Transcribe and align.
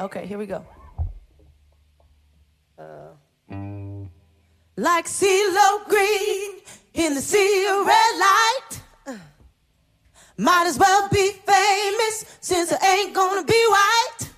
Okay, 0.00 0.26
here 0.26 0.38
we 0.38 0.46
go. 0.46 0.64
Uh, 2.76 3.12
like 4.76 5.06
CeeLo 5.06 5.86
Green 5.86 6.60
in 6.94 7.14
the 7.14 7.20
sea 7.20 7.66
of 7.68 7.86
red 7.86 8.18
light. 8.18 9.20
Might 10.36 10.66
as 10.66 10.78
well 10.78 11.08
be 11.10 11.30
famous 11.46 12.24
since 12.40 12.72
I 12.72 12.96
ain't 12.96 13.14
gonna 13.14 13.44
be 13.44 13.66
white. 13.68 14.30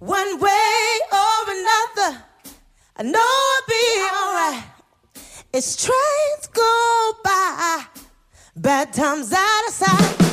One 0.00 0.40
way 0.40 0.98
or 1.12 1.42
another, 1.46 2.24
I 2.96 3.02
know 3.04 3.20
I'll 3.20 3.62
be 3.68 3.84
alright. 4.12 4.64
As 5.54 5.76
trains 5.76 6.48
go 6.52 7.12
by, 7.22 7.84
bad 8.56 8.92
times 8.92 9.32
out 9.32 9.68
of 9.68 9.74
sight. 9.74 10.29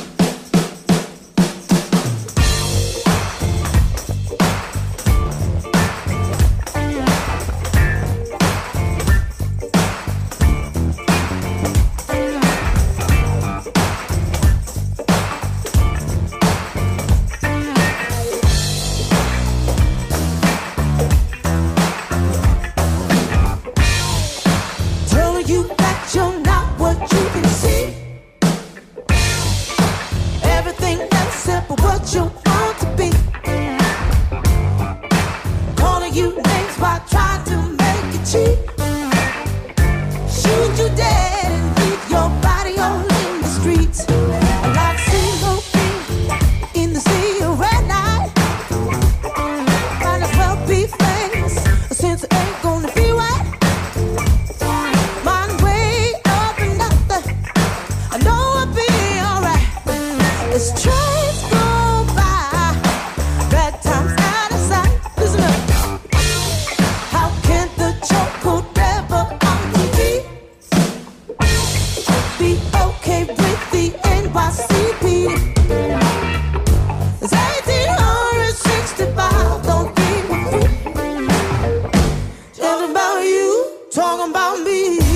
Dobry 83.90 85.07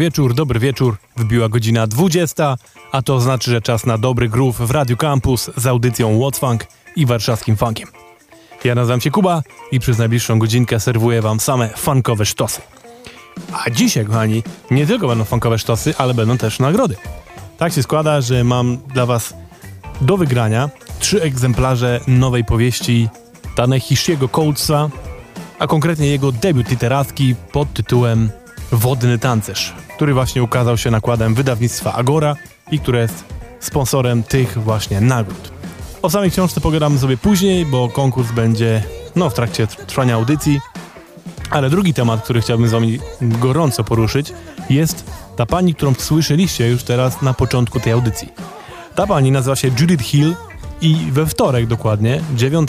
wieczór, 0.00 0.34
dobry 0.34 0.60
wieczór. 0.60 0.96
Wbiła 1.16 1.48
godzina 1.48 1.86
20, 1.86 2.56
a 2.92 3.02
to 3.02 3.20
znaczy, 3.20 3.50
że 3.50 3.62
czas 3.62 3.86
na 3.86 3.98
dobry 3.98 4.28
groove 4.28 4.56
w 4.56 4.70
Radio 4.70 4.96
Campus 4.96 5.50
z 5.56 5.66
audycją 5.66 6.18
What's 6.18 6.38
Funk 6.38 6.66
i 6.96 7.06
warszawskim 7.06 7.56
funkiem. 7.56 7.88
Ja 8.64 8.74
nazywam 8.74 9.00
się 9.00 9.10
Kuba 9.10 9.42
i 9.72 9.80
przez 9.80 9.98
najbliższą 9.98 10.38
godzinkę 10.38 10.80
serwuję 10.80 11.22
wam 11.22 11.40
same 11.40 11.68
funkowe 11.68 12.26
sztosy. 12.26 12.60
A 13.52 13.70
dzisiaj, 13.70 14.06
kochani, 14.06 14.42
nie 14.70 14.86
tylko 14.86 15.08
będą 15.08 15.24
funkowe 15.24 15.58
sztosy, 15.58 15.94
ale 15.98 16.14
będą 16.14 16.38
też 16.38 16.58
nagrody. 16.58 16.96
Tak 17.58 17.72
się 17.72 17.82
składa, 17.82 18.20
że 18.20 18.44
mam 18.44 18.76
dla 18.76 19.06
was 19.06 19.34
do 20.00 20.16
wygrania 20.16 20.70
trzy 20.98 21.22
egzemplarze 21.22 22.00
nowej 22.06 22.44
powieści 22.44 23.08
Tanehishiego 23.54 24.28
Coatesa, 24.28 24.90
a 25.58 25.66
konkretnie 25.66 26.06
jego 26.06 26.32
debiut 26.32 26.70
literacki 26.70 27.34
pod 27.52 27.72
tytułem 27.72 28.30
Wodny 28.72 29.18
Tancerz, 29.18 29.74
który 30.00 30.14
właśnie 30.14 30.42
ukazał 30.42 30.78
się 30.78 30.90
nakładem 30.90 31.34
wydawnictwa 31.34 31.94
Agora 31.94 32.36
i 32.70 32.78
który 32.78 32.98
jest 32.98 33.24
sponsorem 33.60 34.22
tych 34.22 34.58
właśnie 34.58 35.00
nagród. 35.00 35.52
O 36.02 36.10
samej 36.10 36.30
książce 36.30 36.60
pogadamy 36.60 36.98
sobie 36.98 37.16
później, 37.16 37.66
bo 37.66 37.88
konkurs 37.88 38.32
będzie 38.32 38.82
no, 39.16 39.30
w 39.30 39.34
trakcie 39.34 39.66
trwania 39.66 40.14
audycji. 40.14 40.60
Ale 41.50 41.70
drugi 41.70 41.94
temat, 41.94 42.22
który 42.22 42.40
chciałbym 42.40 42.68
z 42.68 42.70
wami 42.70 42.98
gorąco 43.20 43.84
poruszyć, 43.84 44.32
jest 44.70 45.10
ta 45.36 45.46
pani, 45.46 45.74
którą 45.74 45.94
słyszeliście 45.94 46.68
już 46.68 46.82
teraz 46.82 47.22
na 47.22 47.34
początku 47.34 47.80
tej 47.80 47.92
audycji. 47.92 48.28
Ta 48.94 49.06
pani 49.06 49.30
nazywa 49.30 49.56
się 49.56 49.70
Judith 49.80 50.04
Hill 50.04 50.34
i 50.80 50.96
we 51.10 51.26
wtorek 51.26 51.66
dokładnie, 51.66 52.20
9 52.34 52.68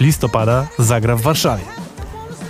listopada, 0.00 0.66
zagra 0.78 1.16
w 1.16 1.20
Warszawie. 1.20 1.64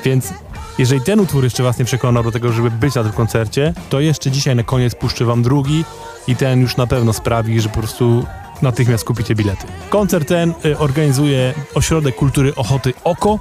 Więc 0.04 0.32
jeżeli 0.78 1.00
ten 1.00 1.20
utwór 1.20 1.44
jeszcze 1.44 1.62
was 1.62 1.78
nie 1.78 1.84
przekonał 1.84 2.22
do 2.22 2.32
tego, 2.32 2.52
żeby 2.52 2.70
być 2.70 2.94
na 2.94 3.02
tym 3.02 3.12
koncercie, 3.12 3.74
to 3.90 4.00
jeszcze 4.00 4.30
dzisiaj 4.30 4.56
na 4.56 4.62
koniec 4.62 4.94
puszczę 4.94 5.24
wam 5.24 5.42
drugi 5.42 5.84
i 6.28 6.36
ten 6.36 6.60
już 6.60 6.76
na 6.76 6.86
pewno 6.86 7.12
sprawi, 7.12 7.60
że 7.60 7.68
po 7.68 7.78
prostu 7.78 8.26
natychmiast 8.62 9.04
kupicie 9.04 9.34
bilety. 9.34 9.66
Koncert 9.90 10.28
ten 10.28 10.54
y, 10.64 10.78
organizuje 10.78 11.54
Ośrodek 11.74 12.16
Kultury 12.16 12.54
Ochoty 12.54 12.94
Oko 13.04 13.38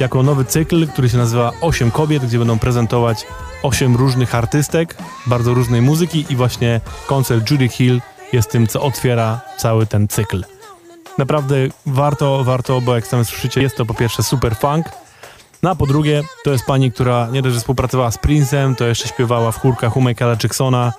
jako 0.00 0.22
nowy 0.22 0.44
cykl, 0.44 0.86
który 0.88 1.08
się 1.08 1.16
nazywa 1.16 1.52
Osiem 1.60 1.90
Kobiet, 1.90 2.26
gdzie 2.26 2.38
będą 2.38 2.58
prezentować 2.58 3.26
osiem 3.62 3.96
różnych 3.96 4.34
artystek, 4.34 4.96
bardzo 5.26 5.54
różnej 5.54 5.82
muzyki 5.82 6.24
i 6.30 6.36
właśnie 6.36 6.80
koncert 7.06 7.50
Judy 7.50 7.68
Hill 7.68 8.00
jest 8.32 8.50
tym, 8.50 8.66
co 8.66 8.82
otwiera 8.82 9.40
cały 9.58 9.86
ten 9.86 10.08
cykl. 10.08 10.44
Naprawdę 11.18 11.56
warto, 11.86 12.44
warto, 12.44 12.80
bo 12.80 12.94
jak 12.94 13.06
sami 13.06 13.24
słyszycie, 13.24 13.62
jest 13.62 13.76
to 13.76 13.86
po 13.86 13.94
pierwsze 13.94 14.22
super 14.22 14.56
funk, 14.56 14.86
no 15.66 15.72
a 15.72 15.74
po 15.74 15.86
drugie, 15.86 16.22
to 16.44 16.52
jest 16.52 16.64
pani, 16.64 16.92
która 16.92 17.28
nie 17.32 17.42
dość, 17.42 17.54
że 17.54 17.60
współpracowała 17.60 18.10
z 18.10 18.18
Prince'em, 18.18 18.74
to 18.74 18.86
jeszcze 18.86 19.08
śpiewała 19.08 19.52
w 19.52 19.60
chórkach 19.60 19.96
u 19.96 20.02
Michaela 20.02 20.36
Jacksona, 20.42 20.92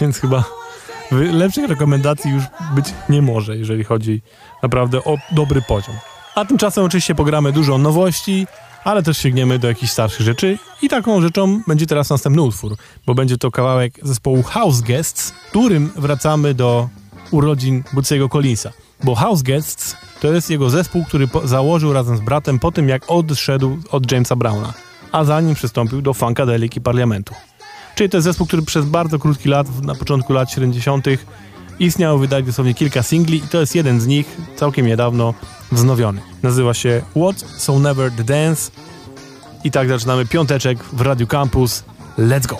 więc 0.00 0.18
chyba 0.18 0.44
Lepszych 1.10 1.68
rekomendacji 1.68 2.30
już 2.30 2.44
być 2.74 2.86
nie 3.08 3.22
może, 3.22 3.56
jeżeli 3.56 3.84
chodzi 3.84 4.22
naprawdę 4.62 5.04
o 5.04 5.16
dobry 5.32 5.62
poziom. 5.62 5.96
A 6.34 6.44
tymczasem 6.44 6.84
oczywiście 6.84 7.14
pogramy 7.14 7.52
dużo 7.52 7.78
nowości, 7.78 8.46
ale 8.84 9.02
też 9.02 9.18
sięgniemy 9.18 9.58
do 9.58 9.68
jakichś 9.68 9.92
starszych 9.92 10.20
rzeczy 10.20 10.58
i 10.82 10.88
taką 10.88 11.20
rzeczą 11.20 11.60
będzie 11.66 11.86
teraz 11.86 12.10
następny 12.10 12.42
utwór, 12.42 12.76
bo 13.06 13.14
będzie 13.14 13.38
to 13.38 13.50
kawałek 13.50 13.92
zespołu 14.02 14.42
House 14.42 14.80
Guests, 14.80 15.32
którym 15.48 15.90
wracamy 15.96 16.54
do 16.54 16.88
urodzin 17.30 17.84
Buciego 17.92 18.28
Collinsa. 18.28 18.72
Bo 19.04 19.14
House 19.14 19.42
Guests 19.42 19.96
to 20.20 20.32
jest 20.32 20.50
jego 20.50 20.70
zespół, 20.70 21.04
który 21.04 21.28
założył 21.44 21.92
razem 21.92 22.16
z 22.16 22.20
bratem 22.20 22.58
po 22.58 22.72
tym, 22.72 22.88
jak 22.88 23.02
odszedł 23.06 23.78
od 23.90 24.12
Jamesa 24.12 24.36
Browna, 24.36 24.72
a 25.12 25.24
zanim 25.24 25.54
przystąpił 25.54 26.02
do 26.02 26.14
Funkadelic 26.14 26.76
i 26.76 26.80
Parlamentu. 26.80 27.34
Czyli 27.94 28.10
to 28.10 28.16
jest 28.16 28.24
zespół, 28.24 28.46
który 28.46 28.62
przez 28.62 28.86
bardzo 28.86 29.18
krótki 29.18 29.48
lat, 29.48 29.82
na 29.82 29.94
początku 29.94 30.32
lat 30.32 30.50
70. 30.50 31.06
istniał, 31.78 32.18
wydali 32.18 32.44
dosłownie 32.44 32.74
kilka 32.74 33.02
singli 33.02 33.38
i 33.38 33.48
to 33.48 33.60
jest 33.60 33.74
jeden 33.74 34.00
z 34.00 34.06
nich, 34.06 34.36
całkiem 34.56 34.86
niedawno 34.86 35.34
wznowiony. 35.72 36.20
Nazywa 36.42 36.74
się 36.74 37.02
What 37.10 37.44
So 37.56 37.78
Never 37.78 38.12
The 38.12 38.24
Dance 38.24 38.70
i 39.64 39.70
tak 39.70 39.88
zaczynamy 39.88 40.26
piąteczek 40.26 40.84
w 40.84 41.00
Radio 41.00 41.26
Campus. 41.26 41.84
Let's 42.18 42.46
go! 42.46 42.58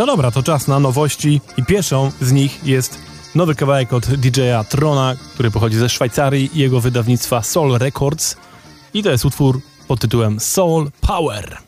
No 0.00 0.06
dobra, 0.06 0.30
to 0.30 0.42
czas 0.42 0.68
na 0.68 0.80
nowości 0.80 1.40
i 1.56 1.64
pierwszą 1.64 2.12
z 2.20 2.32
nich 2.32 2.64
jest 2.64 2.98
nowy 3.34 3.54
kawałek 3.54 3.92
od 3.92 4.06
DJ-a 4.06 4.64
Trona, 4.64 5.16
który 5.34 5.50
pochodzi 5.50 5.76
ze 5.76 5.88
Szwajcarii 5.88 6.50
i 6.54 6.58
jego 6.58 6.80
wydawnictwa 6.80 7.42
Soul 7.42 7.78
Records. 7.78 8.36
I 8.94 9.02
to 9.02 9.10
jest 9.10 9.24
utwór 9.24 9.60
pod 9.88 10.00
tytułem 10.00 10.40
Soul 10.40 10.90
Power. 11.00 11.59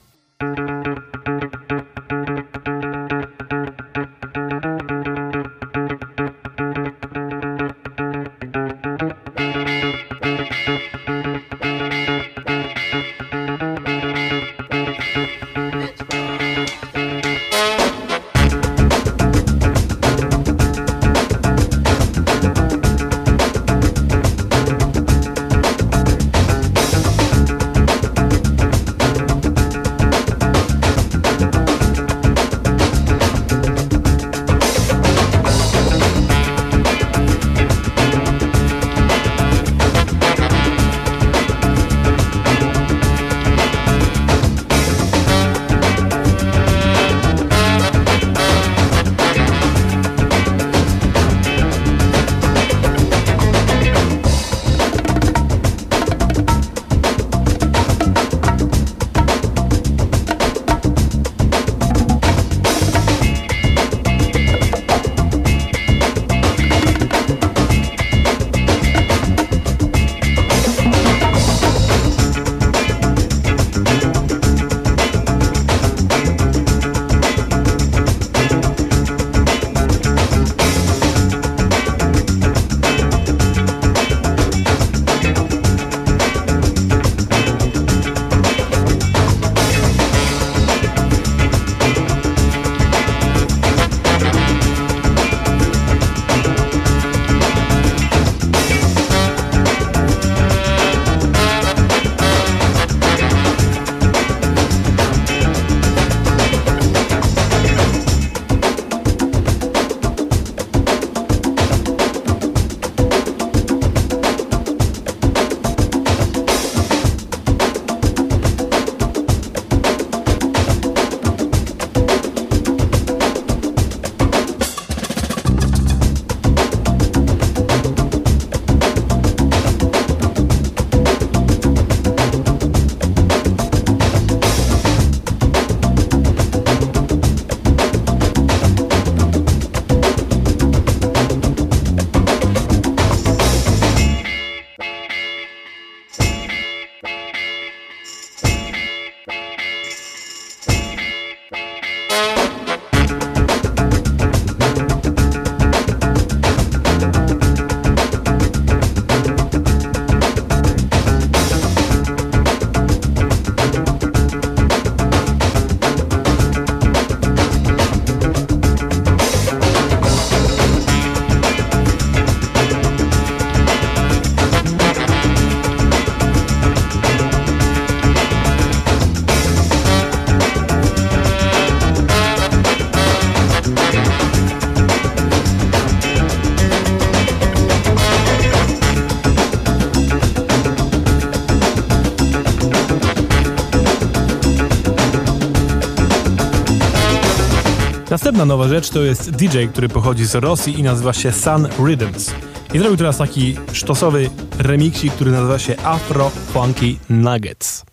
Następna 198.33 198.55
nowa 198.55 198.69
rzecz 198.69 198.91
to 198.91 199.03
jest 199.03 199.31
DJ, 199.31 199.65
który 199.73 199.89
pochodzi 199.89 200.25
z 200.25 200.35
Rosji 200.35 200.79
i 200.79 200.83
nazywa 200.83 201.12
się 201.12 201.33
Sun 201.33 201.69
Rhythms. 201.87 202.35
I 202.75 202.79
zrobił 202.79 202.97
teraz 202.97 203.19
taki 203.19 203.57
sztosowy 203.73 204.31
remixik, 204.59 205.12
który 205.12 205.31
nazywa 205.31 205.59
się 205.59 205.77
Afro 205.85 206.31
Funky 206.31 206.97
Nuggets. 207.11 207.92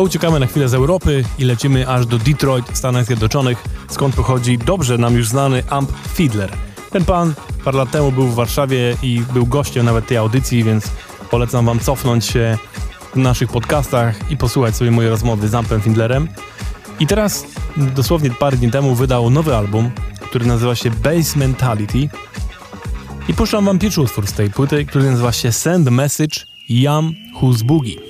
To 0.00 0.04
uciekamy 0.04 0.40
na 0.40 0.46
chwilę 0.46 0.68
z 0.68 0.74
Europy 0.74 1.24
i 1.38 1.44
lecimy 1.44 1.88
aż 1.88 2.06
do 2.06 2.18
Detroit, 2.18 2.66
Stanach 2.72 3.04
Zjednoczonych, 3.06 3.64
skąd 3.90 4.14
pochodzi 4.14 4.58
dobrze 4.58 4.98
nam 4.98 5.14
już 5.14 5.28
znany 5.28 5.62
Amp 5.70 5.92
Fiedler. 6.14 6.52
Ten 6.90 7.04
pan 7.04 7.34
parę 7.64 7.78
lat 7.78 7.90
temu 7.90 8.12
był 8.12 8.26
w 8.26 8.34
Warszawie 8.34 8.96
i 9.02 9.22
był 9.32 9.46
gościem 9.46 9.86
nawet 9.86 10.06
tej 10.06 10.16
audycji, 10.16 10.64
więc 10.64 10.90
polecam 11.30 11.66
wam 11.66 11.80
cofnąć 11.80 12.24
się 12.24 12.58
w 13.14 13.16
naszych 13.16 13.50
podcastach 13.50 14.30
i 14.30 14.36
posłuchać 14.36 14.76
sobie 14.76 14.90
mojej 14.90 15.10
rozmowy 15.10 15.48
z 15.48 15.54
Ampem 15.54 15.80
Fiedlerem. 15.80 16.28
I 17.00 17.06
teraz, 17.06 17.46
dosłownie 17.76 18.30
parę 18.30 18.56
dni 18.56 18.70
temu, 18.70 18.94
wydał 18.94 19.30
nowy 19.30 19.56
album, 19.56 19.90
który 20.20 20.46
nazywa 20.46 20.74
się 20.74 20.90
Bass 20.90 21.36
Mentality. 21.36 22.08
I 23.28 23.34
puszczam 23.34 23.64
wam 23.64 23.78
pierwszy 23.78 24.00
utwór 24.00 24.26
z 24.26 24.32
tej 24.32 24.50
płyty, 24.50 24.84
który 24.84 25.04
nazywa 25.04 25.32
się 25.32 25.52
Send 25.52 25.90
Message 25.90 26.40
Yam 26.68 27.14
Who's 27.40 27.62
Boogie. 27.62 28.09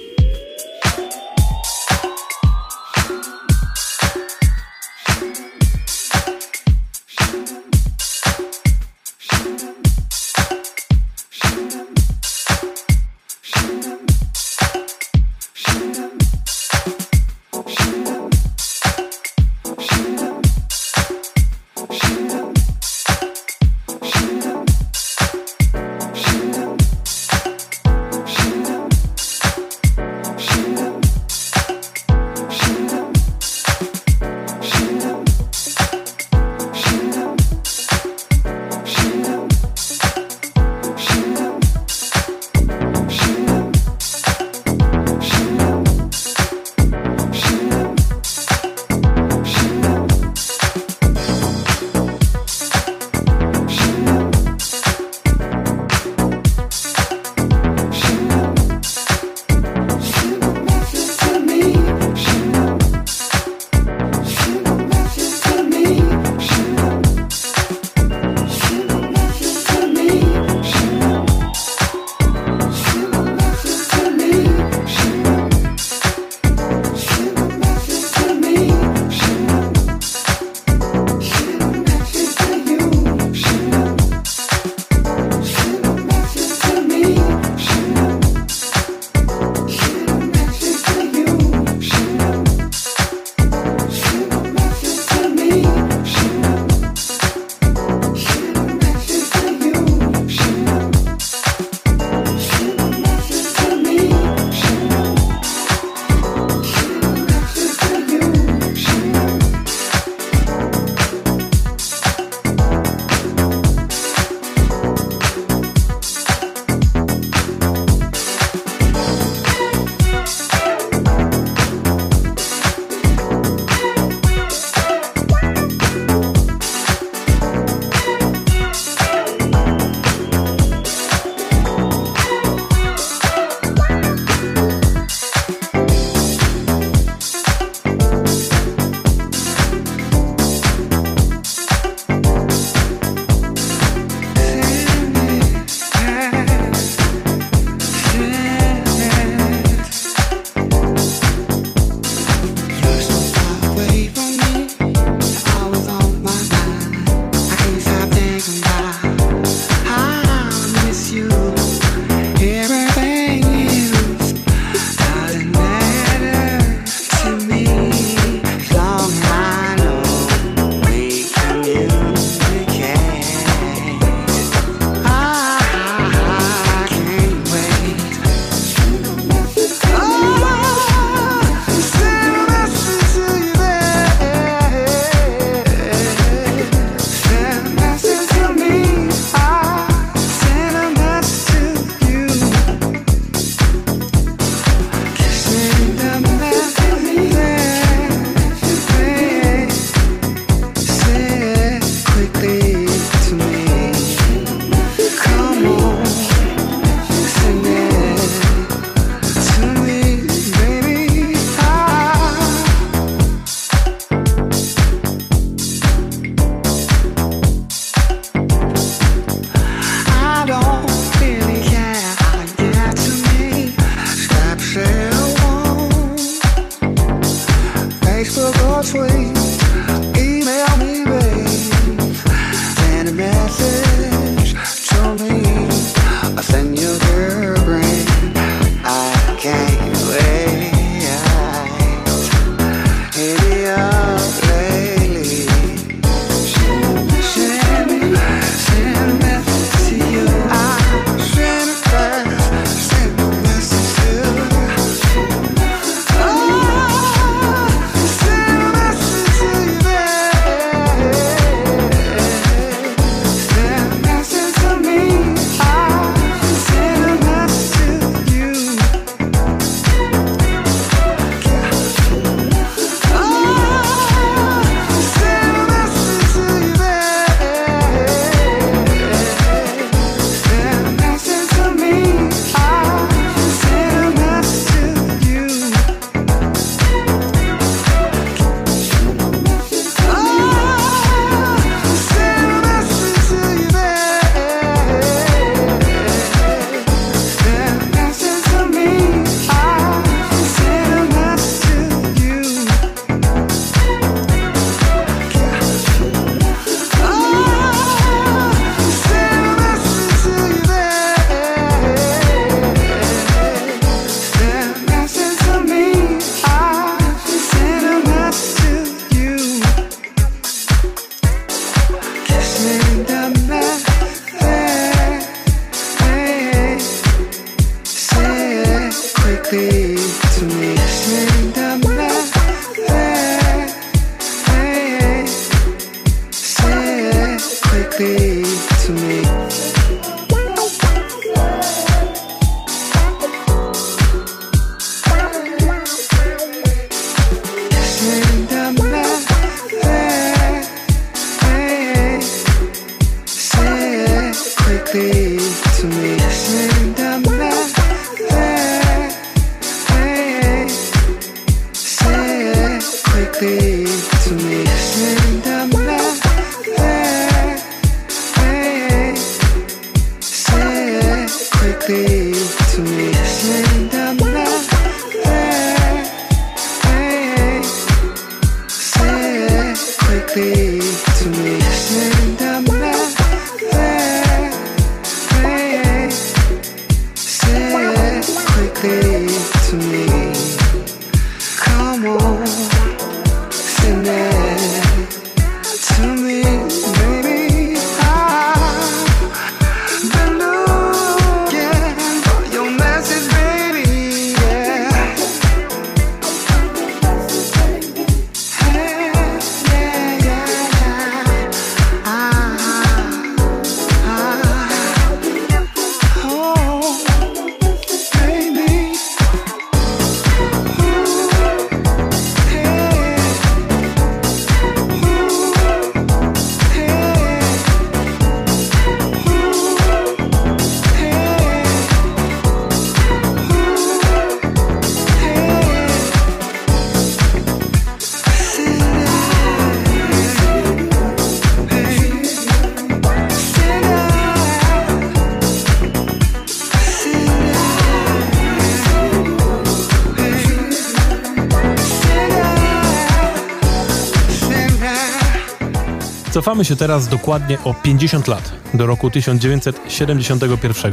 Cofamy 456.61 456.69
się 456.69 456.77
teraz 456.77 457.09
dokładnie 457.09 457.59
o 457.65 457.75
50 457.75 458.29
lat, 458.29 458.53
do 458.75 458.87
roku 458.87 459.11
1971, 459.11 460.93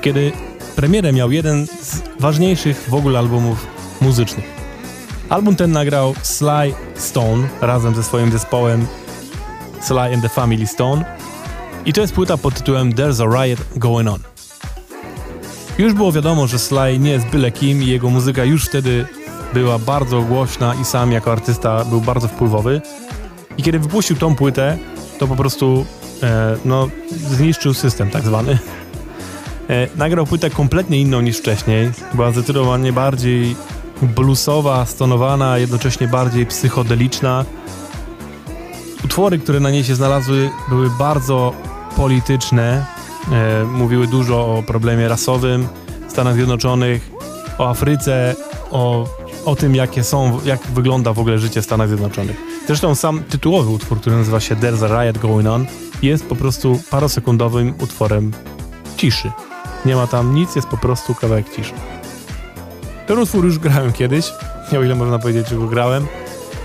kiedy 0.00 0.32
premierę 0.76 1.12
miał 1.12 1.32
jeden 1.32 1.66
z 1.66 2.02
ważniejszych 2.20 2.86
w 2.88 2.94
ogóle 2.94 3.18
albumów 3.18 3.66
muzycznych. 4.00 4.44
Album 5.28 5.56
ten 5.56 5.72
nagrał 5.72 6.14
Sly 6.22 6.74
Stone 6.94 7.48
razem 7.60 7.94
ze 7.94 8.02
swoim 8.02 8.32
zespołem 8.32 8.86
Sly 9.80 10.14
and 10.14 10.22
the 10.22 10.28
Family 10.28 10.66
Stone 10.66 11.04
i 11.84 11.92
to 11.92 12.00
jest 12.00 12.14
płyta 12.14 12.36
pod 12.36 12.54
tytułem 12.54 12.92
There's 12.92 13.22
a 13.22 13.44
Riot 13.44 13.60
Going 13.76 14.08
On. 14.08 14.20
Już 15.78 15.94
było 15.94 16.12
wiadomo, 16.12 16.46
że 16.46 16.58
Sly 16.58 16.98
nie 16.98 17.10
jest 17.10 17.26
byle 17.26 17.50
kim 17.50 17.82
i 17.82 17.86
jego 17.86 18.10
muzyka 18.10 18.44
już 18.44 18.64
wtedy 18.64 19.06
była 19.54 19.78
bardzo 19.78 20.22
głośna 20.22 20.74
i 20.74 20.84
sam 20.84 21.12
jako 21.12 21.32
artysta 21.32 21.84
był 21.84 22.00
bardzo 22.00 22.28
wpływowy, 22.28 22.80
i 23.58 23.62
kiedy 23.62 23.78
wypuścił 23.78 24.16
tą 24.16 24.34
płytę, 24.34 24.78
to 25.18 25.26
po 25.26 25.36
prostu 25.36 25.86
e, 26.22 26.56
no, 26.64 26.88
zniszczył 27.10 27.74
system 27.74 28.10
tak 28.10 28.22
zwany. 28.22 28.58
E, 29.70 29.88
nagrał 29.96 30.26
płytę 30.26 30.50
kompletnie 30.50 31.00
inną 31.00 31.20
niż 31.20 31.38
wcześniej. 31.38 31.90
Była 32.14 32.32
zdecydowanie 32.32 32.92
bardziej 32.92 33.56
bluesowa, 34.02 34.86
stonowana, 34.86 35.58
jednocześnie 35.58 36.08
bardziej 36.08 36.46
psychodeliczna. 36.46 37.44
Utwory, 39.04 39.38
które 39.38 39.60
na 39.60 39.70
niej 39.70 39.84
się 39.84 39.94
znalazły, 39.94 40.50
były 40.68 40.90
bardzo 40.98 41.52
polityczne. 41.96 42.84
E, 43.32 43.64
mówiły 43.64 44.06
dużo 44.06 44.56
o 44.56 44.62
problemie 44.62 45.08
rasowym 45.08 45.68
w 46.08 46.12
Stanach 46.12 46.34
Zjednoczonych, 46.34 47.10
o 47.58 47.68
Afryce, 47.70 48.34
o, 48.70 49.06
o 49.44 49.56
tym, 49.56 49.74
jakie 49.74 50.04
są, 50.04 50.40
jak 50.44 50.66
wygląda 50.66 51.12
w 51.12 51.18
ogóle 51.18 51.38
życie 51.38 51.62
w 51.62 51.64
Stanach 51.64 51.88
Zjednoczonych. 51.88 52.53
Zresztą 52.66 52.94
sam 52.94 53.22
tytułowy 53.22 53.70
utwór, 53.70 54.00
który 54.00 54.16
nazywa 54.16 54.40
się 54.40 54.56
There's 54.56 54.84
a 54.84 55.02
Riot 55.02 55.18
Going 55.18 55.48
On, 55.48 55.66
jest 56.02 56.26
po 56.26 56.36
prostu 56.36 56.80
parosekundowym 56.90 57.74
utworem 57.80 58.32
ciszy. 58.96 59.32
Nie 59.86 59.96
ma 59.96 60.06
tam 60.06 60.34
nic, 60.34 60.56
jest 60.56 60.68
po 60.68 60.76
prostu 60.76 61.14
kawałek 61.14 61.56
ciszy. 61.56 61.72
Ten 63.06 63.18
utwór 63.18 63.44
już 63.44 63.58
grałem 63.58 63.92
kiedyś, 63.92 64.32
o 64.78 64.82
ile 64.82 64.94
można 64.94 65.18
powiedzieć, 65.18 65.48
że 65.48 65.56
go 65.56 65.66
grałem, 65.66 66.06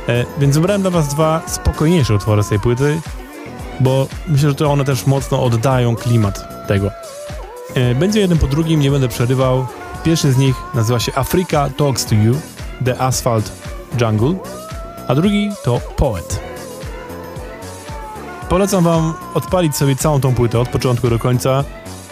e, 0.08 0.26
więc 0.40 0.56
wybrałem 0.56 0.82
dla 0.82 0.92
was 0.92 1.08
dwa 1.08 1.42
spokojniejsze 1.48 2.16
utwory 2.16 2.44
z 2.44 2.50
tej 2.50 2.60
płyty, 2.60 3.02
bo 3.80 4.08
myślę, 4.28 4.50
że 4.50 4.56
to 4.56 4.72
one 4.72 4.86
też 4.86 5.06
mocno 5.06 5.44
oddają 5.44 5.96
klimat 5.96 6.68
tego. 6.68 6.92
E, 7.76 7.96
będzie 7.96 8.20
jeden 8.20 8.38
po 8.38 8.48
drugim, 8.48 8.80
nie 8.80 8.92
będę 8.92 9.08
przerywał. 9.08 9.68
Pierwszy 10.04 10.32
z 10.32 10.38
nich 10.38 10.56
nazywa 10.74 11.00
się 11.00 11.16
Africa 11.16 11.70
Talks 11.78 12.06
to 12.06 12.16
You, 12.16 12.36
The 12.86 13.02
Asphalt 13.02 13.52
Jungle 14.02 14.36
a 15.10 15.15
drugi 15.15 15.50
to 15.63 15.82
Poet. 15.95 16.39
Polecam 18.50 18.84
wam 18.84 19.13
odpalić 19.34 19.76
sobie 19.76 19.95
całą 19.95 20.22
tą 20.22 20.36
płytę 20.36 20.60
od 20.60 20.69
początku 20.69 21.10
do 21.10 21.19
końca, 21.19 21.63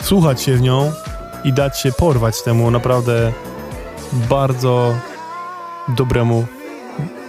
słuchać 0.02 0.42
się 0.42 0.56
w 0.56 0.62
nią 0.62 0.92
i 1.44 1.54
dać 1.54 1.80
się 1.80 1.92
porwać 1.92 2.42
temu 2.44 2.72
naprawdę 2.72 3.34
bardzo 4.30 4.96
dobremu 5.88 6.46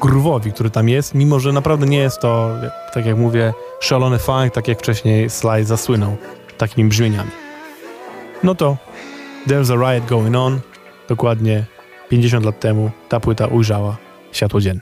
groove'owi, 0.01 0.53
który 0.53 0.71
tam 0.71 0.89
jest, 0.89 1.15
mimo 1.15 1.41
że 1.41 1.53
naprawdę 1.53 1.87
nie 1.87 1.99
jest 1.99 2.21
to, 2.21 2.51
tak 2.95 3.07
jak 3.07 3.17
mówię, 3.17 3.53
szalony 3.81 4.19
funk, 4.19 4.55
tak 4.55 4.69
jak 4.69 4.79
wcześniej 4.79 5.31
Sly 5.31 5.65
zasłynął 5.65 6.17
takimi 6.59 6.89
brzmieniami. 6.89 7.31
No 8.43 8.55
to 8.55 8.77
There's 9.47 9.73
a 9.73 9.93
Riot 9.93 10.07
Going 10.09 10.37
On, 10.37 10.61
dokładnie 11.09 11.65
50 12.09 12.45
lat 12.45 12.61
temu 12.61 12.91
ta 13.09 13.21
płyta 13.21 13.47
ujrzała 13.47 13.97
światło 14.33 14.61
dzienne. 14.61 14.81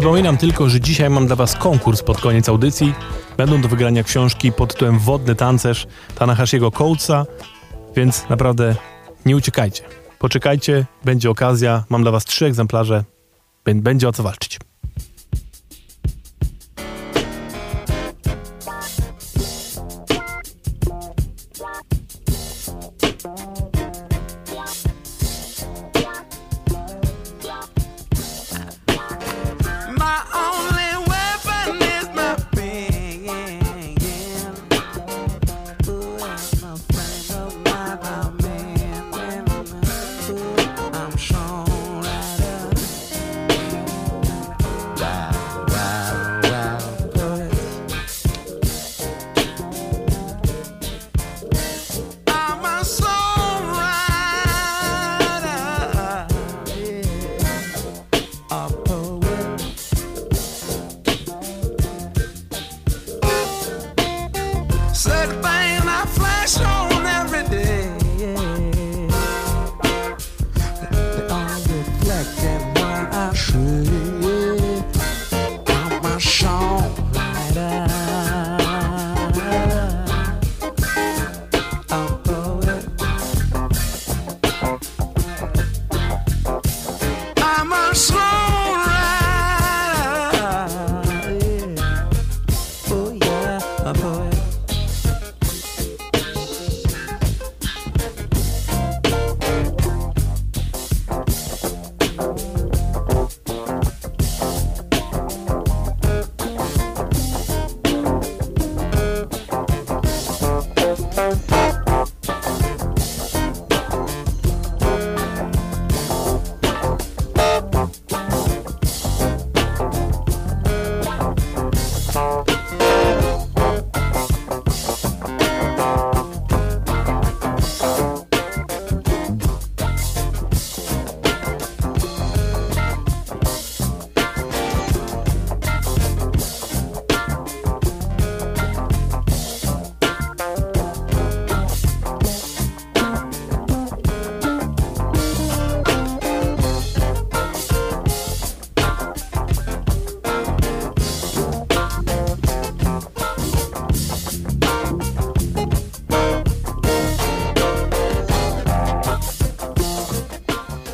Przypominam 0.00 0.36
tylko, 0.36 0.68
że 0.68 0.80
dzisiaj 0.80 1.10
mam 1.10 1.26
dla 1.26 1.36
Was 1.36 1.56
konkurs 1.56 2.02
pod 2.02 2.20
koniec 2.20 2.48
audycji. 2.48 2.94
Będą 3.36 3.60
do 3.60 3.68
wygrania 3.68 4.02
książki 4.02 4.52
pod 4.52 4.72
tytułem 4.72 4.98
Wodny 4.98 5.34
tancerz 5.34 5.86
Tanahashiego 6.14 6.70
Coatesa, 6.70 7.26
więc 7.96 8.28
naprawdę 8.28 8.74
nie 9.26 9.36
uciekajcie. 9.36 9.82
Poczekajcie, 10.18 10.86
będzie 11.04 11.30
okazja. 11.30 11.84
Mam 11.88 12.02
dla 12.02 12.12
Was 12.12 12.24
trzy 12.24 12.46
egzemplarze. 12.46 13.04
Będzie 13.64 14.08
o 14.08 14.12
co 14.12 14.22
walczyć. 14.22 14.49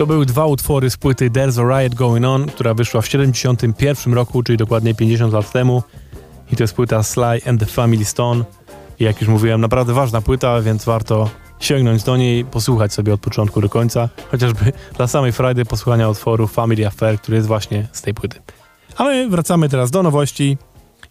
Były 0.06 0.26
dwa 0.26 0.46
utwory 0.46 0.90
z 0.90 0.96
płyty 0.96 1.30
There's 1.30 1.60
a 1.60 1.80
Riot 1.80 1.94
Going 1.94 2.26
On, 2.26 2.46
która 2.46 2.74
wyszła 2.74 3.00
w 3.00 3.06
71 3.06 4.14
roku, 4.14 4.42
czyli 4.42 4.58
dokładnie 4.58 4.94
50 4.94 5.32
lat 5.32 5.52
temu. 5.52 5.82
I 6.52 6.56
to 6.56 6.62
jest 6.62 6.74
płyta 6.74 7.02
Sly 7.02 7.40
and 7.46 7.60
the 7.60 7.66
Family 7.66 8.04
Stone. 8.04 8.44
I 9.00 9.04
jak 9.04 9.20
już 9.20 9.30
mówiłem, 9.30 9.60
naprawdę 9.60 9.92
ważna 9.92 10.20
płyta, 10.20 10.62
więc 10.62 10.84
warto 10.84 11.30
sięgnąć 11.60 12.02
do 12.02 12.16
niej, 12.16 12.44
posłuchać 12.44 12.92
sobie 12.92 13.14
od 13.14 13.20
początku 13.20 13.60
do 13.60 13.68
końca, 13.68 14.08
chociażby 14.30 14.72
dla 14.96 15.06
samej 15.06 15.32
Friday 15.32 15.64
posłuchania 15.64 16.08
utworu 16.08 16.46
Family 16.46 16.86
Affair, 16.86 17.18
który 17.18 17.36
jest 17.36 17.48
właśnie 17.48 17.88
z 17.92 18.02
tej 18.02 18.14
płyty. 18.14 18.40
A 18.96 19.04
my 19.04 19.28
wracamy 19.28 19.68
teraz 19.68 19.90
do 19.90 20.02
nowości 20.02 20.58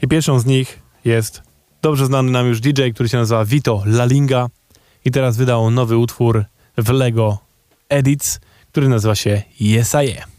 i 0.01 0.07
pierwszą 0.07 0.39
z 0.39 0.45
nich 0.45 0.79
jest 1.05 1.41
dobrze 1.81 2.05
znany 2.05 2.31
nam 2.31 2.47
już 2.47 2.59
DJ, 2.59 2.89
który 2.93 3.09
się 3.09 3.17
nazywa 3.17 3.45
Vito 3.45 3.83
Lalinga 3.85 4.47
i 5.05 5.11
teraz 5.11 5.37
wydał 5.37 5.71
nowy 5.71 5.97
utwór 5.97 6.45
w 6.77 6.89
Lego 6.89 7.37
Edits, 7.89 8.39
który 8.75 8.89
nazywa 8.89 9.15
się 9.15 9.41
Yes 9.61 9.93
I 9.93 10.17
Am. 10.17 10.34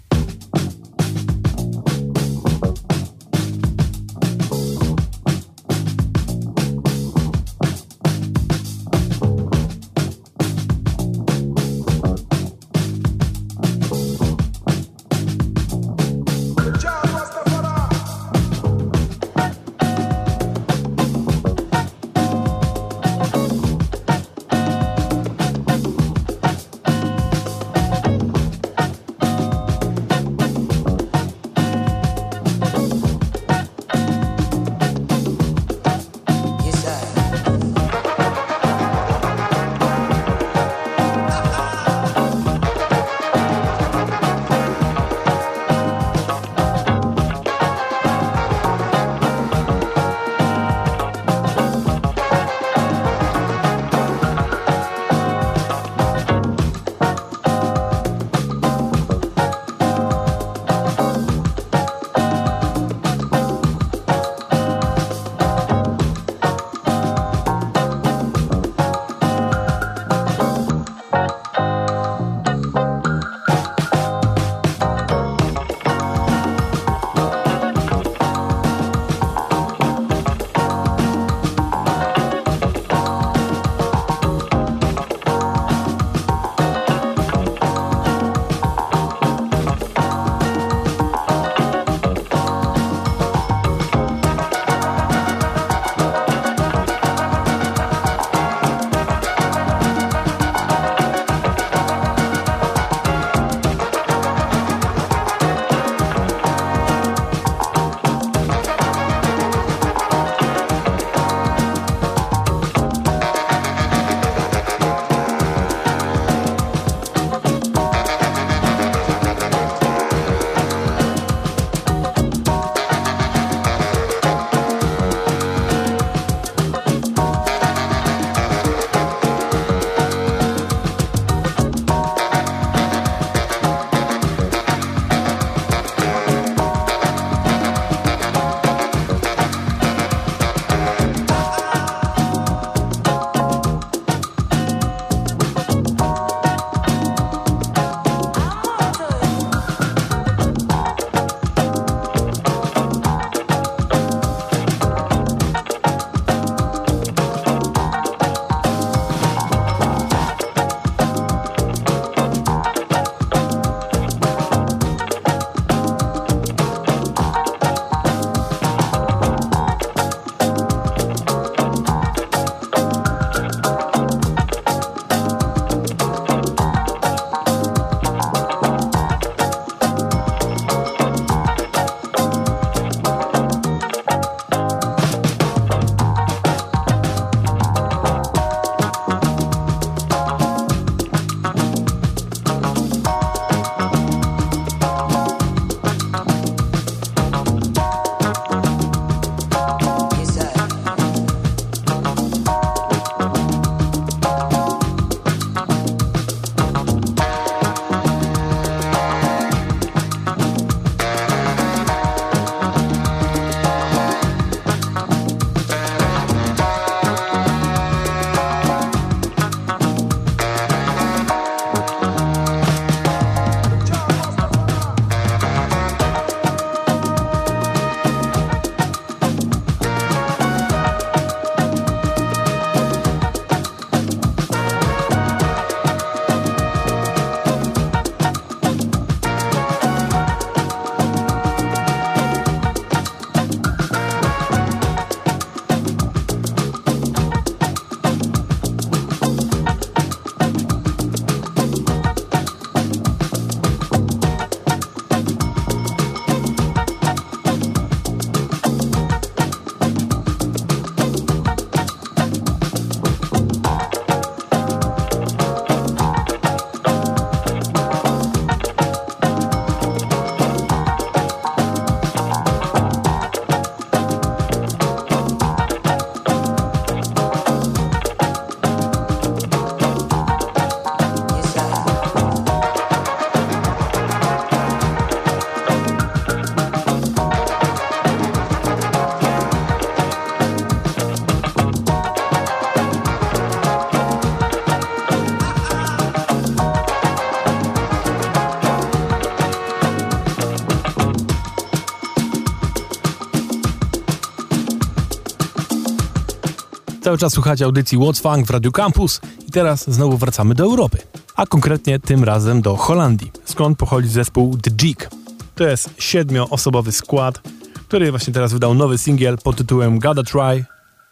Cały 307.06 307.18
czas 307.18 307.32
słuchacie 307.32 307.64
audycji 307.64 307.98
What's 307.98 308.22
Funk 308.22 308.46
w 308.46 308.50
Radio 308.50 308.72
Campus 308.72 309.20
i 309.48 309.50
teraz 309.50 309.90
znowu 309.90 310.16
wracamy 310.16 310.54
do 310.54 310.64
Europy, 310.64 310.98
a 311.36 311.46
konkretnie 311.46 311.98
tym 311.98 312.24
razem 312.24 312.62
do 312.62 312.76
Holandii, 312.76 313.32
skąd 313.44 313.78
pochodzi 313.78 314.08
zespół 314.08 314.56
The 314.58 314.70
Jig. 314.70 315.10
To 315.54 315.64
jest 315.64 315.90
siedmioosobowy 315.98 316.92
skład, 316.92 317.40
który 317.88 318.10
właśnie 318.10 318.32
teraz 318.32 318.52
wydał 318.52 318.74
nowy 318.74 318.98
singiel 318.98 319.38
pod 319.38 319.56
tytułem 319.56 319.98
Gotta 319.98 320.22
Try, 320.22 320.64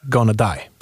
Gonna 0.05 0.35
Die. 0.35 0.74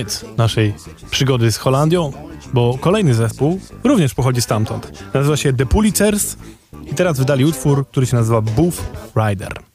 Koniec 0.00 0.24
naszej 0.36 0.74
przygody 1.10 1.52
z 1.52 1.56
Holandią, 1.56 2.12
bo 2.52 2.78
kolejny 2.80 3.14
zespół 3.14 3.60
również 3.84 4.14
pochodzi 4.14 4.42
stamtąd. 4.42 5.04
Nazywa 5.14 5.36
się 5.36 5.52
The 5.52 5.66
Pulitzers 5.66 6.36
i 6.92 6.94
teraz 6.94 7.18
wydali 7.18 7.44
utwór, 7.44 7.86
który 7.88 8.06
się 8.06 8.16
nazywa 8.16 8.40
Booth 8.40 8.78
Rider. 9.16 9.69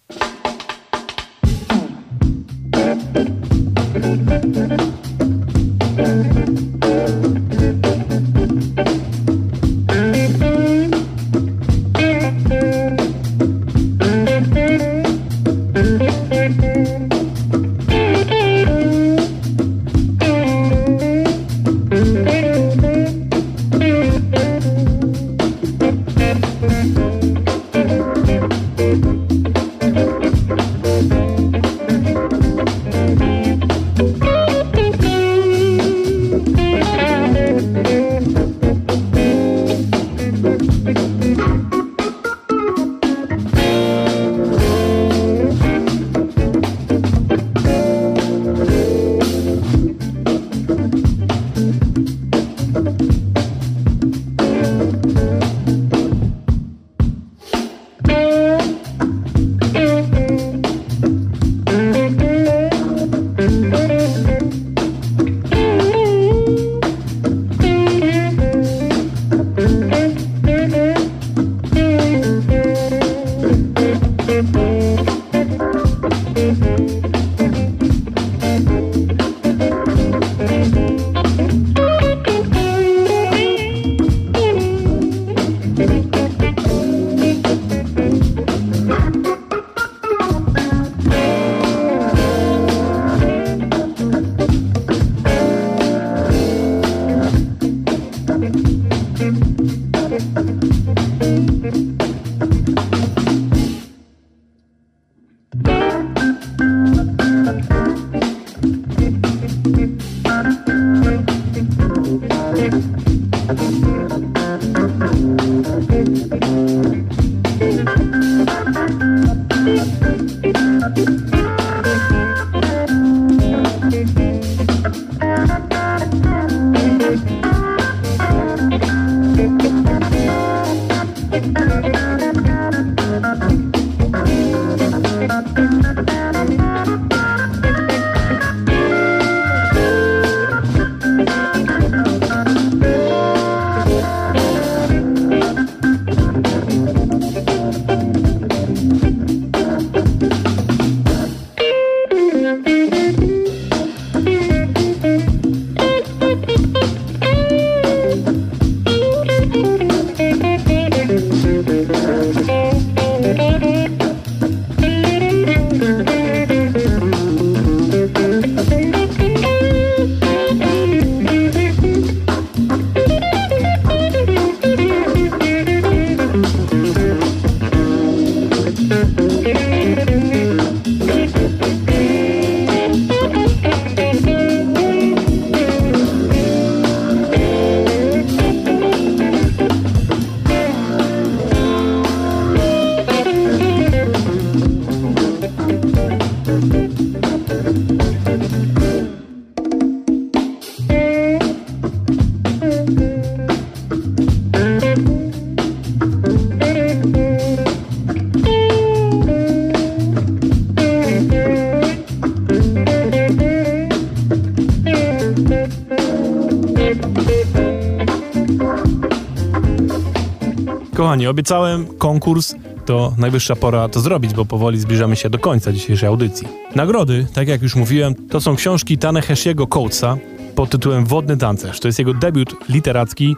Kochani, 221.15 221.27
obiecałem 221.27 221.85
konkurs, 221.97 222.55
to 222.85 223.13
najwyższa 223.17 223.55
pora 223.55 223.89
to 223.89 223.99
zrobić, 223.99 224.33
bo 224.33 224.45
powoli 224.45 224.79
zbliżamy 224.79 225.15
się 225.15 225.29
do 225.29 225.39
końca 225.39 225.71
dzisiejszej 225.71 226.09
audycji. 226.09 226.47
Nagrody, 226.75 227.27
tak 227.33 227.47
jak 227.47 227.61
już 227.61 227.75
mówiłem, 227.75 228.15
to 228.29 228.41
są 228.41 228.55
książki 228.55 228.97
Taneheshiego 228.97 229.67
Coatesa 229.67 230.17
pod 230.55 230.69
tytułem 230.69 231.05
Wodny 231.05 231.37
tancerz. 231.37 231.79
To 231.79 231.87
jest 231.87 231.99
jego 231.99 232.13
debiut 232.13 232.55
literacki, 232.69 233.35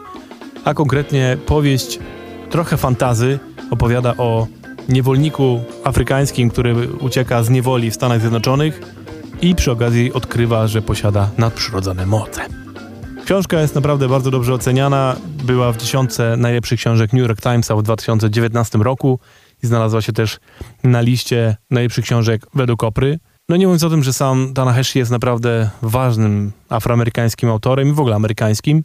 a 0.64 0.74
konkretnie 0.74 1.36
powieść 1.46 1.98
trochę 2.50 2.76
fantazy. 2.76 3.38
Opowiada 3.70 4.16
o 4.16 4.46
niewolniku 4.88 5.60
afrykańskim, 5.84 6.50
który 6.50 6.92
ucieka 7.00 7.42
z 7.42 7.50
niewoli 7.50 7.90
w 7.90 7.94
Stanach 7.94 8.20
Zjednoczonych 8.20 8.80
i 9.42 9.54
przy 9.54 9.72
okazji 9.72 10.12
odkrywa, 10.12 10.66
że 10.66 10.82
posiada 10.82 11.30
nadprzyrodzone 11.38 12.06
moce. 12.06 12.57
Książka 13.28 13.60
jest 13.60 13.74
naprawdę 13.74 14.08
bardzo 14.08 14.30
dobrze 14.30 14.54
oceniana. 14.54 15.16
Była 15.44 15.72
w 15.72 15.76
dziesiątce 15.76 16.36
najlepszych 16.36 16.80
książek 16.80 17.12
New 17.12 17.22
York 17.22 17.40
Timesa 17.40 17.76
w 17.76 17.82
2019 17.82 18.78
roku 18.78 19.18
i 19.62 19.66
znalazła 19.66 20.02
się 20.02 20.12
też 20.12 20.38
na 20.84 21.00
liście 21.00 21.56
najlepszych 21.70 22.04
książek 22.04 22.46
według 22.54 22.84
Opry. 22.84 23.18
No 23.48 23.56
nie 23.56 23.66
mówiąc 23.66 23.84
o 23.84 23.90
tym, 23.90 24.02
że 24.02 24.12
sam 24.12 24.54
Tanahashi 24.54 24.98
jest 24.98 25.10
naprawdę 25.10 25.70
ważnym 25.82 26.52
afroamerykańskim 26.68 27.50
autorem 27.50 27.88
i 27.88 27.92
w 27.92 28.00
ogóle 28.00 28.16
amerykańskim. 28.16 28.84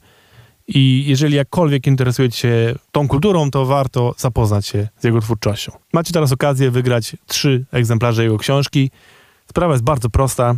I 0.67 1.03
jeżeli 1.07 1.35
jakkolwiek 1.35 1.87
interesujecie 1.87 2.37
się 2.37 2.75
tą 2.91 3.07
kulturą, 3.07 3.51
to 3.51 3.65
warto 3.65 4.15
zapoznać 4.17 4.67
się 4.67 4.87
z 4.99 5.03
jego 5.03 5.21
twórczością. 5.21 5.71
Macie 5.93 6.13
teraz 6.13 6.31
okazję 6.31 6.71
wygrać 6.71 7.15
trzy 7.27 7.65
egzemplarze 7.71 8.23
jego 8.23 8.37
książki. 8.37 8.91
Sprawa 9.49 9.73
jest 9.73 9.83
bardzo 9.83 10.09
prosta. 10.09 10.55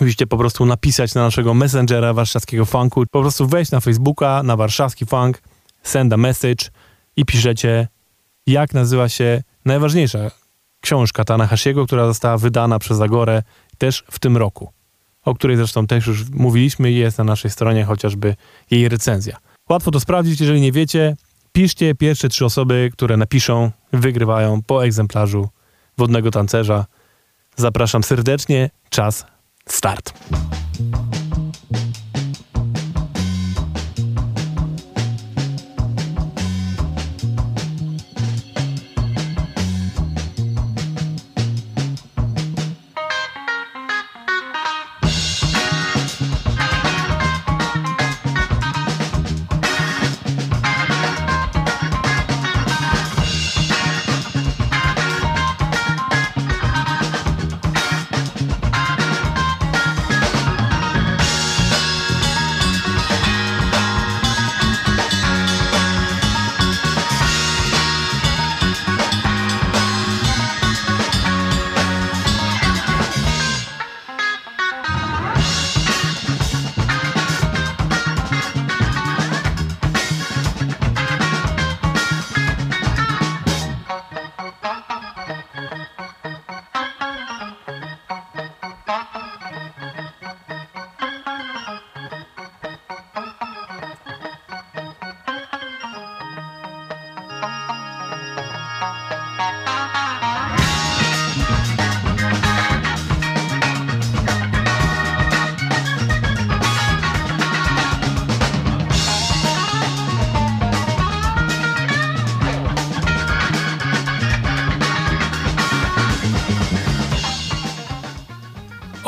Musicie 0.00 0.26
po 0.26 0.38
prostu 0.38 0.66
napisać 0.66 1.14
na 1.14 1.22
naszego 1.22 1.54
messengera 1.54 2.14
warszawskiego 2.14 2.64
funku, 2.64 3.04
po 3.10 3.20
prostu 3.20 3.46
wejść 3.46 3.70
na 3.70 3.80
Facebooka, 3.80 4.42
na 4.42 4.56
warszawski 4.56 5.06
funk, 5.06 5.42
send 5.82 6.12
a 6.12 6.16
message 6.16 6.64
i 7.16 7.24
piszecie, 7.24 7.88
jak 8.46 8.74
nazywa 8.74 9.08
się 9.08 9.42
najważniejsza 9.64 10.18
książka 10.80 11.24
Tanahashiego, 11.24 11.86
która 11.86 12.06
została 12.06 12.38
wydana 12.38 12.78
przez 12.78 13.00
Agorę 13.00 13.42
też 13.78 14.04
w 14.10 14.18
tym 14.18 14.36
roku, 14.36 14.72
o 15.24 15.34
której 15.34 15.56
zresztą 15.56 15.86
też 15.86 16.06
już 16.06 16.30
mówiliśmy 16.30 16.90
i 16.90 16.96
jest 16.96 17.18
na 17.18 17.24
naszej 17.24 17.50
stronie 17.50 17.84
chociażby 17.84 18.36
jej 18.70 18.88
recenzja. 18.88 19.36
Łatwo 19.68 19.90
to 19.90 20.00
sprawdzić, 20.00 20.40
jeżeli 20.40 20.60
nie 20.60 20.72
wiecie, 20.72 21.16
piszcie 21.52 21.94
pierwsze 21.94 22.28
trzy 22.28 22.44
osoby, 22.44 22.90
które 22.92 23.16
napiszą, 23.16 23.70
wygrywają 23.92 24.62
po 24.62 24.84
egzemplarzu 24.84 25.48
Wodnego 25.98 26.30
Tancerza. 26.30 26.86
Zapraszam 27.56 28.02
serdecznie, 28.02 28.70
czas 28.90 29.26
start. 29.66 30.12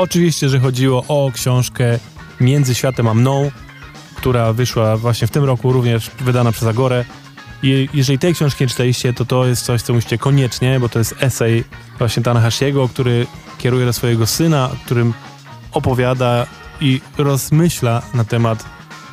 Oczywiście, 0.02 0.48
że 0.48 0.60
chodziło 0.60 1.04
o 1.08 1.30
książkę 1.34 1.98
Między 2.40 2.74
światem 2.74 3.08
a 3.08 3.14
mną, 3.14 3.50
która 4.16 4.52
wyszła 4.52 4.96
właśnie 4.96 5.26
w 5.26 5.30
tym 5.30 5.44
roku, 5.44 5.72
również 5.72 6.10
wydana 6.20 6.52
przez 6.52 6.68
Agorę. 6.68 7.04
I 7.62 7.88
jeżeli 7.94 8.18
tej 8.18 8.34
książki 8.34 8.64
nie 8.64 8.68
czytaliście, 8.68 9.12
to 9.12 9.24
to 9.24 9.46
jest 9.46 9.64
coś, 9.64 9.82
co 9.82 9.92
musicie 9.92 10.18
koniecznie, 10.18 10.80
bo 10.80 10.88
to 10.88 10.98
jest 10.98 11.14
esej 11.20 11.64
właśnie 11.98 12.22
Tanahashiego, 12.22 12.88
który 12.88 13.26
kieruje 13.58 13.86
do 13.86 13.92
swojego 13.92 14.26
syna, 14.26 14.70
którym 14.84 15.14
opowiada 15.72 16.46
i 16.80 17.00
rozmyśla 17.18 18.02
na 18.14 18.24
temat 18.24 18.64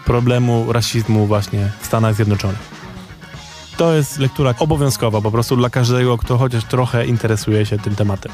problemu 0.05 0.73
rasizmu 0.73 1.27
właśnie 1.27 1.71
w 1.81 1.85
Stanach 1.85 2.15
Zjednoczonych. 2.15 2.79
To 3.77 3.93
jest 3.93 4.19
lektura 4.19 4.53
obowiązkowa 4.59 5.21
po 5.21 5.31
prostu 5.31 5.55
dla 5.55 5.69
każdego, 5.69 6.17
kto 6.17 6.37
chociaż 6.37 6.63
trochę 6.63 7.05
interesuje 7.05 7.65
się 7.65 7.79
tym 7.79 7.95
tematem. 7.95 8.31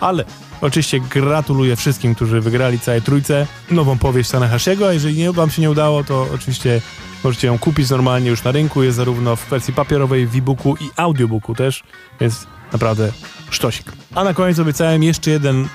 Ale 0.00 0.24
oczywiście 0.60 1.00
gratuluję 1.00 1.76
wszystkim, 1.76 2.14
którzy 2.14 2.40
wygrali 2.40 2.80
całej 2.80 3.02
trójce 3.02 3.46
nową 3.70 3.98
powieść 3.98 4.30
Tanahashiego, 4.30 4.88
a 4.88 4.92
jeżeli 4.92 5.18
nie, 5.18 5.32
wam 5.32 5.50
się 5.50 5.62
nie 5.62 5.70
udało, 5.70 6.04
to 6.04 6.26
oczywiście 6.34 6.80
możecie 7.24 7.46
ją 7.46 7.58
kupić 7.58 7.90
normalnie 7.90 8.30
już 8.30 8.44
na 8.44 8.52
rynku. 8.52 8.82
Jest 8.82 8.96
zarówno 8.96 9.36
w 9.36 9.48
wersji 9.48 9.74
papierowej, 9.74 10.26
w 10.26 10.36
e-booku 10.36 10.76
i 10.80 10.90
audiobooku 10.96 11.54
też, 11.54 11.82
więc 12.20 12.46
naprawdę 12.72 13.12
sztosik. 13.50 13.92
A 14.14 14.24
na 14.24 14.34
koniec 14.34 14.58
obiecałem 14.58 15.02
jeszcze 15.02 15.30
jeden 15.30 15.68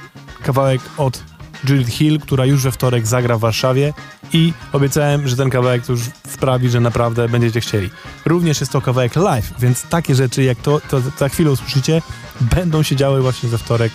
kawałek 0.43 0.81
od 0.97 1.23
Judith 1.69 1.91
Hill, 1.91 2.19
która 2.19 2.45
już 2.45 2.63
we 2.63 2.71
wtorek 2.71 3.07
zagra 3.07 3.37
w 3.37 3.39
Warszawie 3.39 3.93
i 4.33 4.53
obiecałem, 4.73 5.27
że 5.27 5.35
ten 5.35 5.49
kawałek 5.49 5.89
już 5.89 5.99
sprawi, 6.27 6.69
że 6.69 6.79
naprawdę 6.79 7.29
będziecie 7.29 7.61
chcieli. 7.61 7.89
Również 8.25 8.59
jest 8.59 8.71
to 8.71 8.81
kawałek 8.81 9.15
live, 9.15 9.53
więc 9.59 9.83
takie 9.83 10.15
rzeczy 10.15 10.43
jak 10.43 10.57
to, 10.57 10.81
to 10.89 11.01
za 11.17 11.29
chwilę 11.29 11.51
usłyszycie, 11.51 12.01
będą 12.41 12.83
się 12.83 12.95
działy 12.95 13.21
właśnie 13.21 13.49
we 13.49 13.57
wtorek 13.57 13.91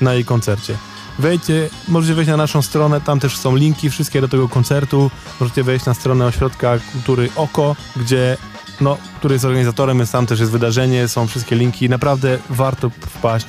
na 0.00 0.14
jej 0.14 0.24
koncercie. 0.24 0.76
Wejdźcie, 1.18 1.68
możecie 1.88 2.14
wejść 2.14 2.30
na 2.30 2.36
naszą 2.36 2.62
stronę, 2.62 3.00
tam 3.00 3.20
też 3.20 3.36
są 3.36 3.56
linki 3.56 3.90
wszystkie 3.90 4.20
do 4.20 4.28
tego 4.28 4.48
koncertu. 4.48 5.10
Możecie 5.40 5.62
wejść 5.62 5.86
na 5.86 5.94
stronę 5.94 6.26
Ośrodka 6.26 6.78
Kultury 6.92 7.28
OKO, 7.36 7.76
gdzie 7.96 8.36
no, 8.80 8.96
który 9.18 9.34
jest 9.34 9.44
organizatorem, 9.44 9.98
jest 9.98 10.12
tam 10.12 10.26
też 10.26 10.40
jest 10.40 10.52
wydarzenie, 10.52 11.08
są 11.08 11.26
wszystkie 11.26 11.56
linki. 11.56 11.88
Naprawdę 11.88 12.38
warto 12.50 12.90
wpaść 12.90 13.46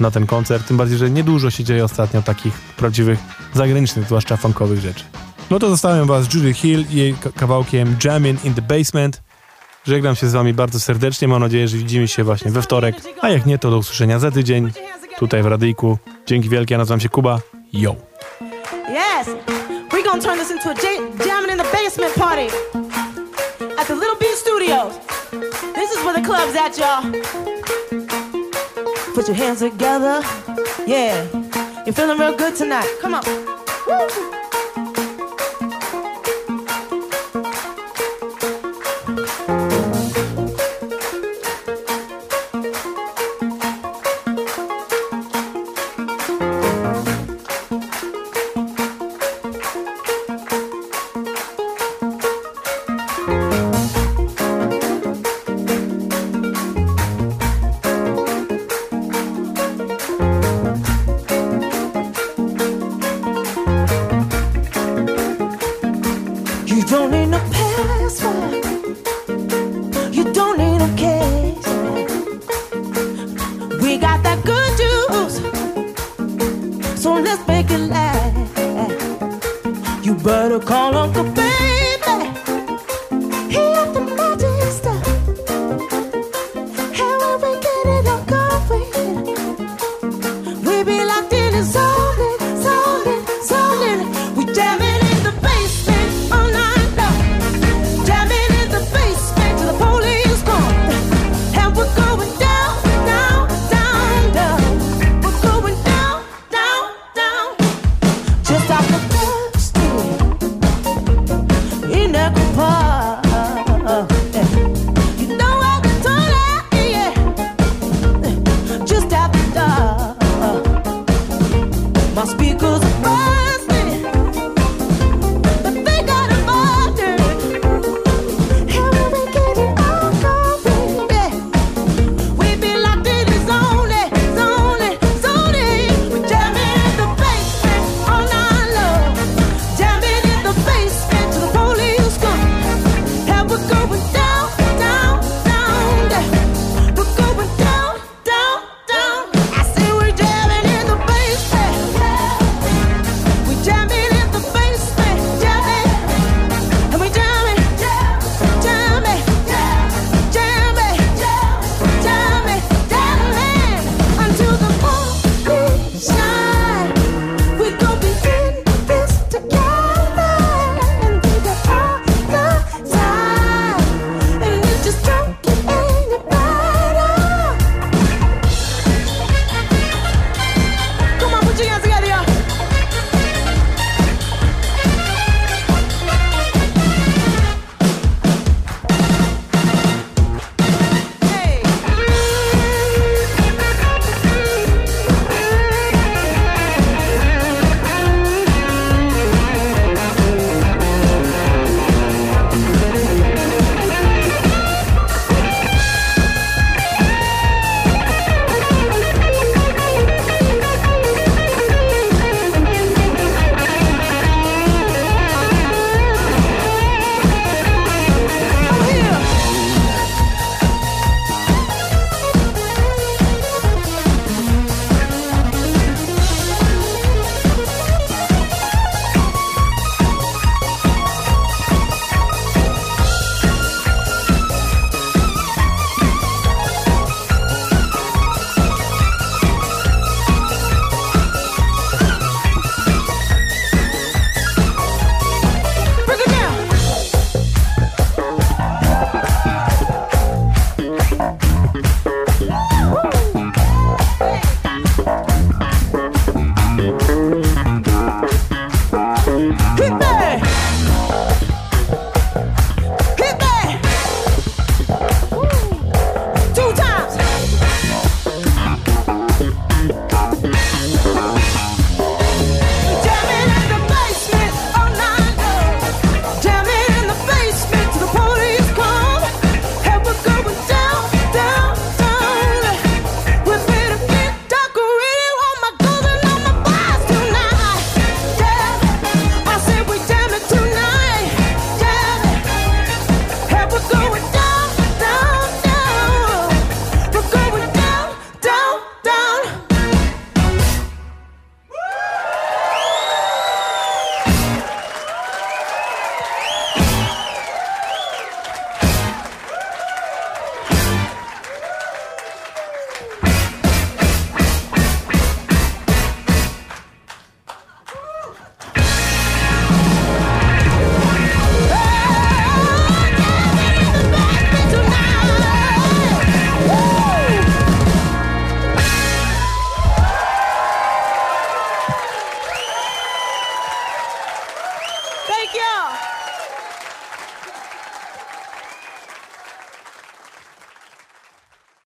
na 0.00 0.10
ten 0.10 0.26
koncert, 0.26 0.68
tym 0.68 0.76
bardziej, 0.76 0.98
że 0.98 1.10
niedużo 1.10 1.50
się 1.50 1.64
dzieje 1.64 1.84
ostatnio 1.84 2.22
takich 2.22 2.54
prawdziwych, 2.54 3.18
zagranicznych, 3.54 4.06
zwłaszcza 4.06 4.36
funkowych 4.36 4.80
rzeczy. 4.80 5.04
No 5.50 5.58
to 5.58 5.68
zostawiam 5.68 6.06
was 6.06 6.34
Judy 6.34 6.54
Hill 6.54 6.84
i 6.90 6.96
jej 6.96 7.14
kawałkiem 7.36 7.96
Jamming 8.04 8.44
in 8.44 8.54
the 8.54 8.62
Basement. 8.62 9.22
Żegnam 9.84 10.16
się 10.16 10.28
z 10.28 10.32
wami 10.32 10.54
bardzo 10.54 10.80
serdecznie, 10.80 11.28
mam 11.28 11.40
nadzieję, 11.40 11.68
że 11.68 11.76
widzimy 11.76 12.08
się 12.08 12.24
właśnie 12.24 12.50
we 12.50 12.62
wtorek, 12.62 12.96
a 13.20 13.28
jak 13.28 13.46
nie, 13.46 13.58
to 13.58 13.70
do 13.70 13.78
usłyszenia 13.78 14.18
za 14.18 14.30
tydzień, 14.30 14.72
tutaj 15.18 15.42
w 15.42 15.46
Radyjku. 15.46 15.98
Dzięki 16.26 16.48
wielkie, 16.48 16.78
nazywam 16.78 17.00
się 17.00 17.08
Kuba. 17.08 17.38
Yo! 17.72 17.94
Yes, 18.88 19.28
we 19.92 20.02
gonna 20.02 20.22
turn 20.22 20.38
this 20.38 20.50
into 20.50 20.70
a 20.70 20.74
jamming 21.26 21.52
in 21.52 21.58
the 21.58 21.64
basement 21.72 22.14
party 22.14 22.46
at 23.78 23.86
the 23.86 23.94
Little 23.94 24.16
Beat 24.20 24.36
Studios. 24.36 24.94
This 25.74 25.90
is 25.90 26.04
where 26.04 26.14
the 26.14 26.26
club's 26.26 26.56
at, 26.56 26.78
y'all. 26.78 27.02
Put 29.14 29.28
your 29.28 29.36
hands 29.36 29.58
together. 29.58 30.22
Yeah. 30.86 31.26
You're 31.84 31.94
feeling 31.94 32.18
real 32.18 32.36
good 32.36 32.56
tonight. 32.56 32.88
Come 33.00 33.14
on. 33.14 33.22
Woo. 33.86 34.31